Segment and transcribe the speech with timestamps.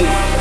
[0.00, 0.39] City.